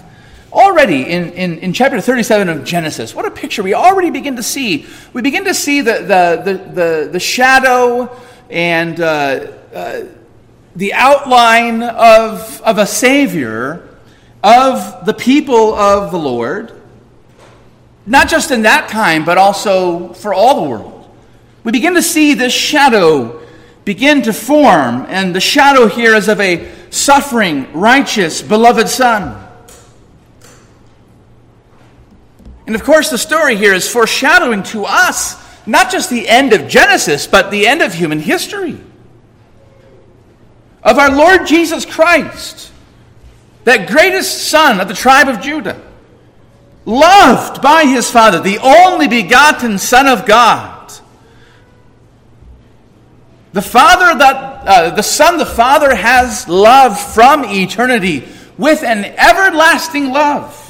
[0.53, 4.43] Already in, in, in chapter 37 of Genesis, what a picture we already begin to
[4.43, 4.87] see.
[5.13, 8.17] We begin to see the, the, the, the, the shadow
[8.49, 10.05] and uh, uh,
[10.75, 13.89] the outline of, of a Savior
[14.43, 16.73] of the people of the Lord,
[18.07, 21.11] not just in that time, but also for all the world.
[21.65, 23.43] We begin to see this shadow
[23.85, 29.48] begin to form, and the shadow here is of a suffering, righteous, beloved Son.
[32.69, 36.69] And of course, the story here is foreshadowing to us not just the end of
[36.69, 38.79] Genesis, but the end of human history.
[40.83, 42.71] Of our Lord Jesus Christ,
[43.65, 45.81] that greatest son of the tribe of Judah,
[46.85, 50.93] loved by his Father, the only begotten Son of God.
[53.55, 54.37] The Father that
[54.69, 58.29] uh, the Son the Father has loved from eternity
[58.59, 60.67] with an everlasting love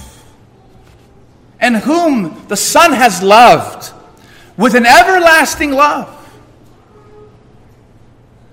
[1.60, 3.92] and whom the Son has loved
[4.56, 6.14] with an everlasting love,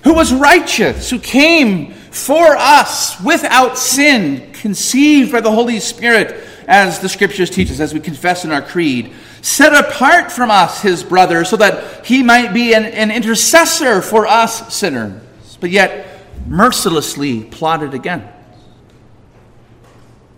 [0.03, 6.99] who was righteous, who came for us without sin, conceived by the Holy Spirit, as
[6.99, 11.03] the Scriptures teach us, as we confess in our creed, set apart from us, his
[11.03, 15.21] brother, so that he might be an, an intercessor for us sinners,
[15.59, 16.07] but yet
[16.47, 18.35] mercilessly plotted against.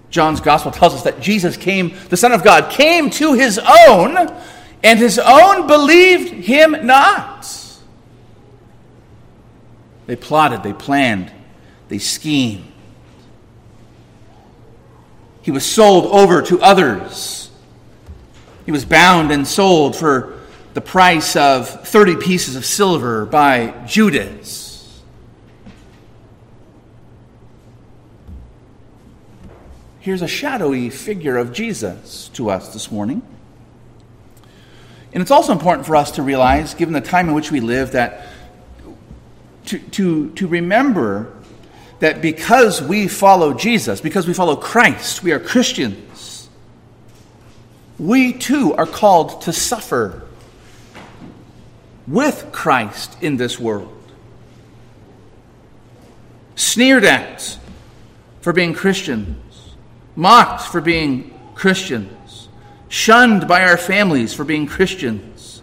[0.09, 4.17] John's gospel tells us that Jesus came, the Son of God, came to his own,
[4.83, 7.53] and his own believed him not.
[10.05, 11.31] They plotted, they planned
[11.89, 12.65] they schemed.
[15.41, 17.49] He was sold over to others.
[18.65, 20.39] He was bound and sold for
[20.73, 24.66] the price of 30 pieces of silver by Judas.
[30.07, 33.21] Here's a shadowy figure of Jesus to us this morning.
[35.11, 37.91] And it's also important for us to realize, given the time in which we live,
[37.91, 38.25] that
[39.65, 41.33] to, to, to remember
[41.99, 46.47] that because we follow Jesus, because we follow Christ, we are Christians,
[47.99, 50.25] we too are called to suffer
[52.07, 54.01] with Christ in this world.
[56.55, 57.57] Sneered at
[58.39, 59.35] for being Christians,
[60.17, 62.49] mocked for being Christians,
[62.89, 65.61] shunned by our families for being Christians,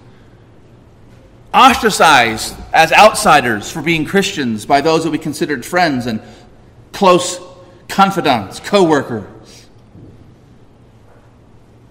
[1.53, 6.23] ostracized as outsiders for being Christians by those that we considered friends and
[6.93, 7.39] close
[7.89, 9.67] confidants, co workers.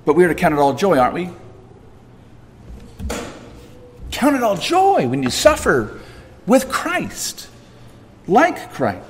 [0.06, 1.30] But we are to count it all joy, aren't we?
[4.12, 6.00] Count it all joy when you suffer
[6.46, 7.50] with Christ,
[8.26, 9.06] like Christ.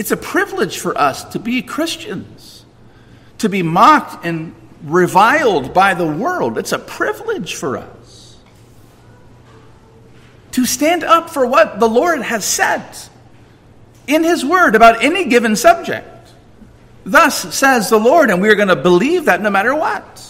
[0.00, 2.64] It's a privilege for us to be Christians,
[3.36, 6.56] to be mocked and reviled by the world.
[6.56, 8.38] It's a privilege for us
[10.52, 12.82] to stand up for what the Lord has said
[14.06, 16.32] in His Word about any given subject.
[17.04, 20.26] Thus says the Lord, and we are going to believe that no matter what.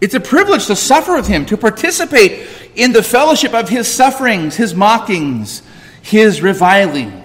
[0.00, 4.56] It's a privilege to suffer with him, to participate in the fellowship of his sufferings,
[4.56, 5.62] his mockings,
[6.02, 7.18] his revilings.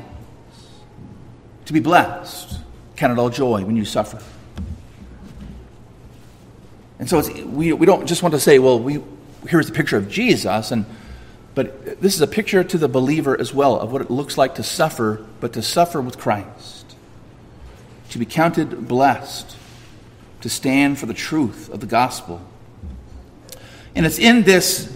[1.65, 2.60] To be blessed.
[2.95, 4.21] Count it all joy when you suffer.
[6.99, 9.03] And so we, we don't just want to say, well, we,
[9.47, 10.86] here's a picture of Jesus, and,
[11.53, 14.55] but this is a picture to the believer as well of what it looks like
[14.55, 16.95] to suffer, but to suffer with Christ.
[18.12, 19.55] To be counted blessed,
[20.41, 22.41] to stand for the truth of the gospel
[23.97, 24.95] and it's in this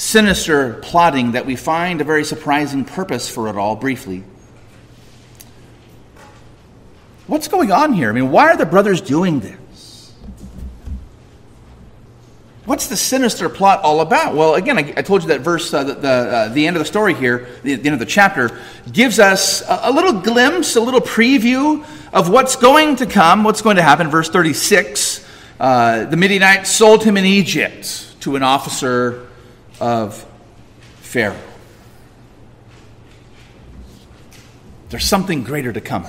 [0.00, 4.24] sinister plotting that we find a very surprising purpose for it all, briefly.
[7.26, 8.08] What's going on here?
[8.08, 10.14] I mean, why are the brothers doing this?
[12.64, 14.34] What's the sinister plot all about?
[14.34, 16.80] Well, again, I, I told you that verse, uh, the, the, uh, the, end of
[16.80, 18.58] the story here, the, the, end of the chapter,
[18.90, 23.60] gives us a, a little glimpse, a little preview of what's going to come, what's
[23.60, 24.08] going to happen.
[24.08, 25.26] Verse 36
[25.58, 29.26] uh, the Midianites sold him in Egypt to an officer
[29.80, 30.26] of
[31.00, 31.36] Pharaoh.
[34.90, 36.06] There's something greater to come.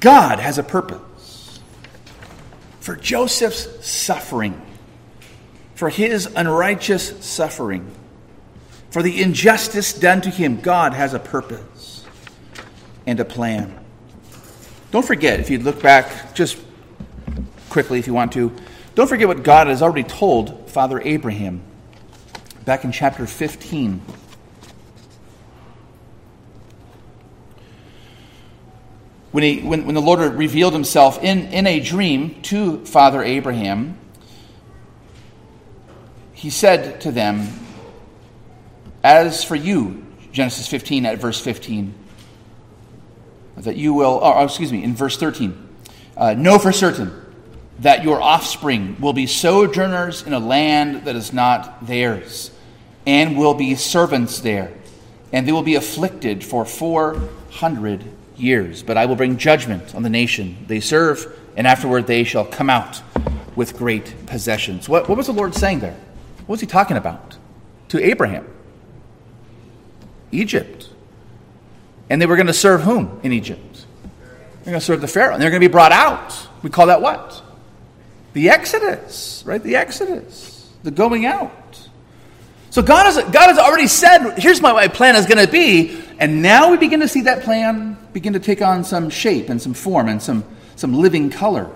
[0.00, 1.60] God has a purpose
[2.80, 4.60] for Joseph's suffering,
[5.74, 7.90] for his unrighteous suffering,
[8.90, 10.60] for the injustice done to him.
[10.60, 12.04] God has a purpose
[13.06, 13.78] and a plan.
[14.90, 16.58] Don't forget, if you look back just
[17.70, 18.52] quickly if you want to.
[18.94, 21.62] Don't forget what God has already told Father Abraham
[22.66, 24.02] back in chapter 15.
[29.30, 33.96] When, he, when, when the Lord revealed himself in, in a dream to Father Abraham,
[36.34, 37.48] he said to them,
[39.02, 41.94] As for you, Genesis 15 at verse 15,
[43.56, 45.68] that you will, or excuse me, in verse 13,
[46.18, 47.21] uh, know for certain
[47.82, 52.52] that your offspring will be sojourners in a land that is not theirs,
[53.06, 54.72] and will be servants there,
[55.32, 58.04] and they will be afflicted for 400
[58.36, 58.84] years.
[58.84, 62.70] But I will bring judgment on the nation they serve, and afterward they shall come
[62.70, 63.02] out
[63.56, 64.88] with great possessions.
[64.88, 65.98] What, what was the Lord saying there?
[66.46, 67.36] What was he talking about?
[67.88, 68.46] To Abraham.
[70.30, 70.88] Egypt.
[72.08, 73.86] And they were going to serve whom in Egypt?
[74.62, 76.48] They're going to serve the Pharaoh, and they're going to be brought out.
[76.62, 77.42] We call that what?
[78.32, 79.62] The Exodus, right?
[79.62, 81.52] The Exodus, the going out.
[82.70, 86.02] So God has, God has already said, here's what my plan is going to be.
[86.18, 89.60] And now we begin to see that plan begin to take on some shape and
[89.60, 90.44] some form and some,
[90.76, 91.70] some living color.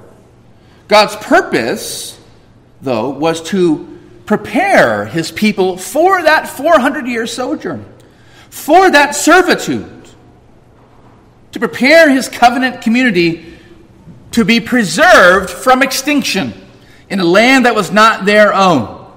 [0.88, 2.18] God's purpose,
[2.80, 7.84] though, was to prepare his people for that 400 year sojourn,
[8.48, 10.08] for that servitude,
[11.52, 13.55] to prepare his covenant community
[14.36, 16.52] to be preserved from extinction
[17.08, 19.10] in a land that was not their own.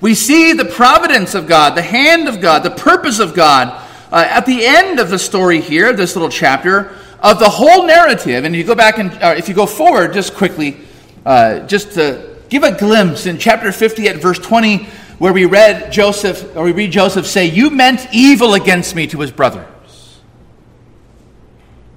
[0.00, 3.68] We see the providence of God, the hand of God, the purpose of God
[4.10, 8.44] uh, at the end of the story here, this little chapter, of the whole narrative.
[8.44, 10.78] And if you go back and uh, if you go forward just quickly,
[11.24, 14.86] uh, just to give a glimpse in chapter 50 at verse 20,
[15.18, 19.20] where we read Joseph, or we read Joseph say, You meant evil against me to
[19.20, 20.18] his brothers,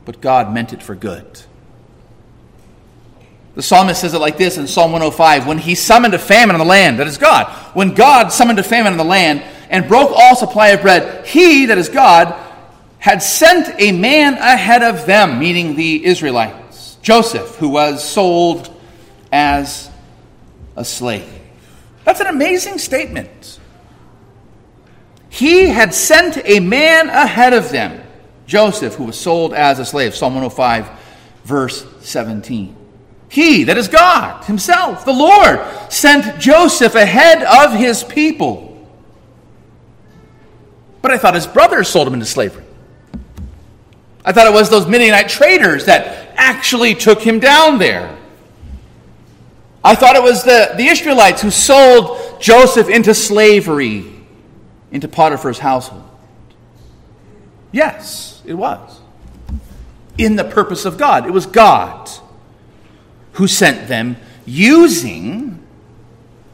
[0.05, 1.45] but God meant it for good.
[3.55, 6.59] The psalmist says it like this in Psalm 105 When he summoned a famine on
[6.59, 10.11] the land, that is God, when God summoned a famine on the land and broke
[10.11, 12.35] all supply of bread, he, that is God,
[12.99, 18.73] had sent a man ahead of them, meaning the Israelites, Joseph, who was sold
[19.31, 19.89] as
[20.75, 21.27] a slave.
[22.03, 23.59] That's an amazing statement.
[25.29, 28.03] He had sent a man ahead of them,
[28.47, 30.15] Joseph, who was sold as a slave.
[30.15, 30.89] Psalm 105,
[31.43, 32.75] verse 17.
[33.29, 38.65] He, that is God Himself, the Lord, sent Joseph ahead of his people.
[41.01, 42.65] But I thought his brothers sold him into slavery.
[44.25, 48.17] I thought it was those Midianite traders that actually took him down there.
[49.83, 54.05] I thought it was the, the Ishmaelites who sold Joseph into slavery,
[54.91, 56.03] into Potiphar's household.
[57.71, 58.99] Yes, it was.
[60.17, 61.25] In the purpose of God.
[61.25, 62.09] It was God
[63.39, 65.65] who sent them using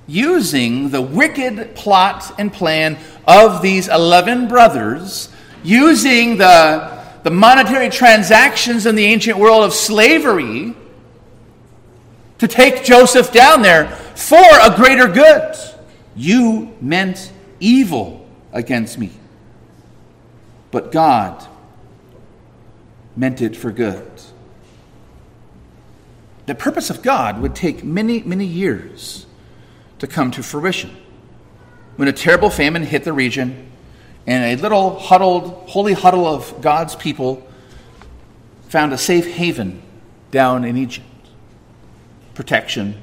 [0.05, 2.95] using the wicked plot and plan
[3.27, 5.29] of these 11 brothers
[5.63, 10.75] using the, the monetary transactions in the ancient world of slavery
[12.37, 15.55] to take Joseph down there for a greater good.
[16.15, 19.09] You meant evil against me,
[20.69, 21.47] but God
[23.15, 24.14] meant it for good.
[26.45, 29.25] The purpose of God would take many, many years
[29.99, 30.95] to come to fruition.
[31.95, 33.71] When a terrible famine hit the region,
[34.27, 37.47] and a little huddled, holy huddle of God's people
[38.69, 39.81] found a safe haven
[40.31, 41.05] down in Egypt
[42.33, 43.01] protection,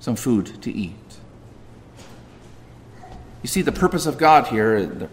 [0.00, 0.96] some food to eat.
[3.42, 5.08] You see, the purpose of God here, the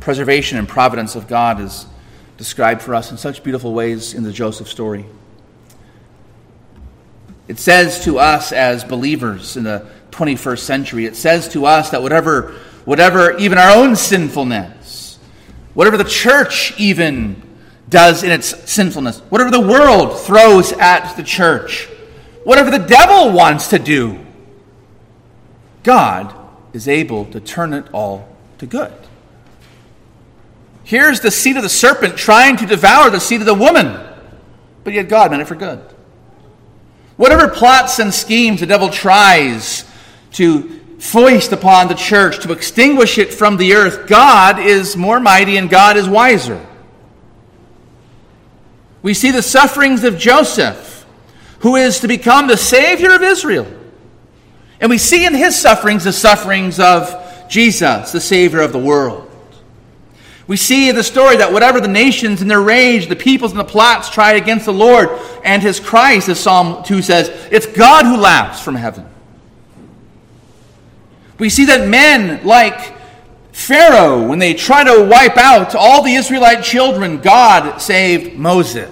[0.00, 1.86] preservation and providence of God, is
[2.36, 5.06] described for us in such beautiful ways in the Joseph story.
[7.46, 12.02] It says to us as believers in the 21st century, it says to us that
[12.02, 15.18] whatever, whatever even our own sinfulness,
[15.74, 17.42] whatever the church even
[17.88, 21.86] does in its sinfulness, whatever the world throws at the church,
[22.44, 24.24] whatever the devil wants to do,
[25.82, 26.34] God
[26.72, 28.28] is able to turn it all
[28.58, 28.92] to good.
[30.82, 33.98] Here's the seed of the serpent trying to devour the seed of the woman,
[34.82, 35.93] but yet God meant it for good.
[37.16, 39.84] Whatever plots and schemes the devil tries
[40.32, 45.56] to foist upon the church to extinguish it from the earth, God is more mighty
[45.56, 46.64] and God is wiser.
[49.02, 51.06] We see the sufferings of Joseph,
[51.60, 53.66] who is to become the Savior of Israel.
[54.80, 59.30] And we see in his sufferings the sufferings of Jesus, the Savior of the world.
[60.46, 63.64] We see the story that whatever the nations in their rage, the peoples and the
[63.64, 65.08] plots tried against the Lord
[65.42, 69.08] and his Christ, as Psalm 2 says, it's God who laughs from heaven.
[71.38, 72.94] We see that men like
[73.52, 78.90] Pharaoh, when they try to wipe out all the Israelite children, God saved Moses.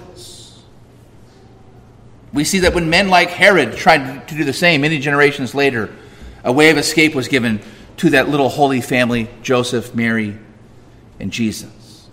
[2.33, 5.93] We see that when men like Herod tried to do the same, many generations later,
[6.43, 7.61] a way of escape was given
[7.97, 10.37] to that little holy family, Joseph, Mary,
[11.19, 12.07] and Jesus.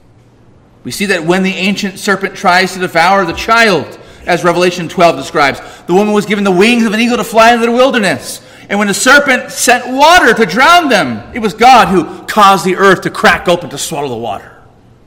[0.84, 5.16] We see that when the ancient serpent tries to devour the child, as Revelation 12
[5.16, 8.46] describes, the woman was given the wings of an eagle to fly into the wilderness.
[8.68, 12.76] And when the serpent sent water to drown them, it was God who caused the
[12.76, 14.56] earth to crack open to swallow the water.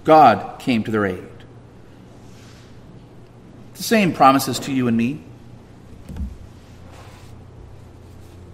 [0.04, 1.24] God came to their aid.
[3.76, 5.24] The same promises to you and me.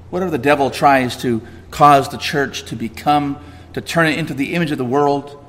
[0.10, 3.38] Whatever the devil tries to cause the church to become
[3.74, 5.46] to turn it into the image of the world,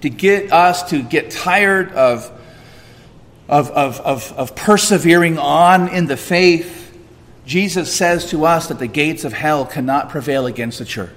[0.00, 2.30] to get us to get tired of,
[3.48, 6.76] of, of, of, of persevering on in the faith.
[7.46, 11.10] Jesus says to us that the gates of hell cannot prevail against the church.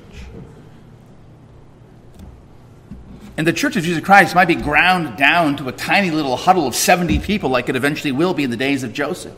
[3.38, 6.68] And the Church of Jesus Christ might be ground down to a tiny little huddle
[6.68, 9.34] of 70 people, like it eventually will be in the days of Joseph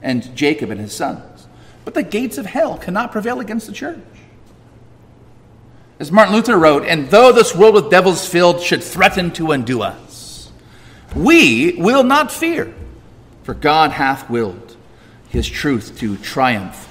[0.00, 1.48] and Jacob and his sons.
[1.84, 3.98] But the gates of hell cannot prevail against the church.
[6.02, 9.82] As Martin Luther wrote, and though this world with devils filled should threaten to undo
[9.82, 10.50] us,
[11.14, 12.74] we will not fear,
[13.44, 14.76] for God hath willed
[15.28, 16.88] his truth to triumph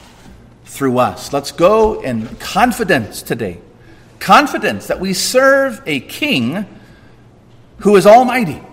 [0.64, 1.34] through us.
[1.34, 3.60] Let's go in confidence today.
[4.20, 6.66] Confidence that we serve a king
[7.80, 8.64] who is almighty,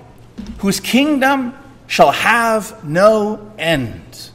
[0.58, 1.52] whose kingdom
[1.88, 4.30] shall have no end.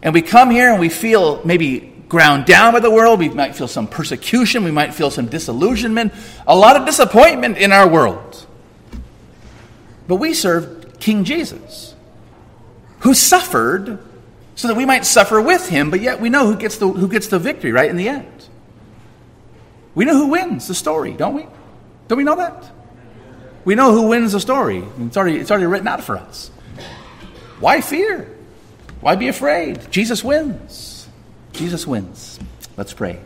[0.00, 3.18] And we come here and we feel maybe ground down by the world.
[3.18, 4.64] We might feel some persecution.
[4.64, 6.12] We might feel some disillusionment,
[6.46, 8.46] a lot of disappointment in our world.
[10.06, 11.94] But we serve King Jesus,
[13.00, 13.98] who suffered
[14.56, 17.08] so that we might suffer with him, but yet we know who gets the, who
[17.08, 18.48] gets the victory, right, in the end.
[19.94, 21.46] We know who wins the story, don't we?
[22.08, 22.70] Don't we know that?
[23.64, 24.84] We know who wins the story.
[25.00, 26.50] It's already, it's already written out for us.
[27.58, 28.28] Why fear?
[29.00, 29.90] Why be afraid?
[29.90, 30.91] Jesus wins.
[31.52, 32.40] Jesus wins.
[32.76, 33.20] Let's pray.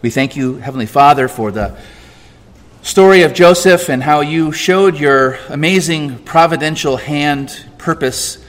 [0.00, 1.78] We thank you, Heavenly Father, for the
[2.80, 8.42] story of Joseph and how you showed your amazing providential hand purpose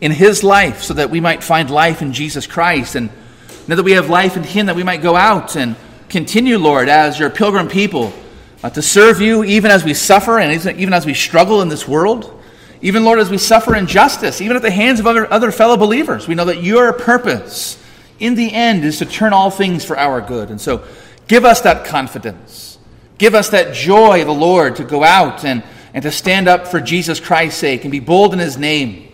[0.00, 2.94] in his life so that we might find life in Jesus Christ.
[2.94, 3.10] And
[3.68, 5.76] now that we have life in him, that we might go out and
[6.08, 8.14] continue, Lord, as your pilgrim people,
[8.64, 11.86] uh, to serve you even as we suffer and even as we struggle in this
[11.86, 12.41] world.
[12.82, 16.28] Even, Lord, as we suffer injustice, even at the hands of other, other fellow believers,
[16.28, 17.82] we know that your purpose
[18.18, 20.50] in the end is to turn all things for our good.
[20.50, 20.84] And so
[21.28, 22.78] give us that confidence.
[23.18, 25.62] Give us that joy of the Lord to go out and,
[25.94, 29.12] and to stand up for Jesus Christ's sake and be bold in his name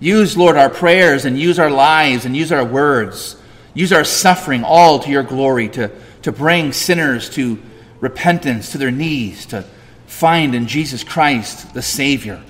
[0.00, 3.36] Use, Lord, our prayers and use our lives and use our words.
[3.74, 5.90] Use our suffering all to your glory to,
[6.22, 7.60] to bring sinners to
[8.00, 9.64] repentance, to their knees, to
[10.10, 12.42] find in Jesus Christ the Savior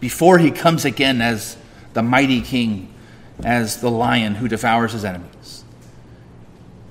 [0.00, 1.56] before he comes again as
[1.92, 2.92] the mighty King,
[3.44, 5.64] as the lion who devours his enemies.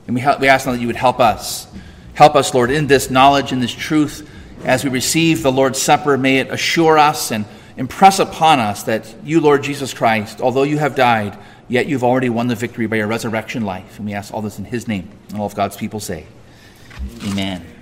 [0.05, 1.68] And we, help, we ask now that you would help us.
[2.14, 4.30] Help us, Lord, in this knowledge, in this truth,
[4.64, 6.18] as we receive the Lord's Supper.
[6.18, 7.45] May it assure us and
[7.76, 11.38] impress upon us that you, Lord Jesus Christ, although you have died,
[11.68, 13.97] yet you've already won the victory by your resurrection life.
[13.97, 15.09] And we ask all this in his name.
[15.30, 16.28] And all of God's people say,
[17.26, 17.72] Amen.